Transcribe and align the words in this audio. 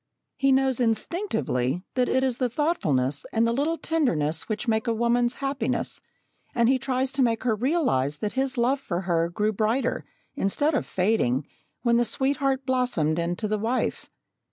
He 0.35 0.51
knows 0.51 0.79
instinctively 0.79 1.83
that 1.93 2.09
it 2.09 2.23
is 2.23 2.39
the 2.39 2.49
thoughtfulness 2.49 3.23
and 3.31 3.45
the 3.45 3.53
little 3.53 3.77
tenderness 3.77 4.49
which 4.49 4.67
make 4.67 4.87
a 4.87 4.95
woman's 4.95 5.35
happiness, 5.35 6.01
and 6.55 6.67
he 6.67 6.79
tries 6.79 7.11
to 7.11 7.21
make 7.21 7.43
her 7.43 7.53
realise 7.53 8.17
that 8.17 8.31
his 8.31 8.57
love 8.57 8.79
for 8.79 9.01
her 9.01 9.29
grew 9.29 9.53
brighter, 9.53 10.03
instead 10.35 10.73
of 10.73 10.87
fading, 10.87 11.45
when 11.83 11.97
the 11.97 12.03
sweetheart 12.03 12.65
blossomed 12.65 13.19
into 13.19 13.47
the 13.47 13.59
wife. 13.59 14.09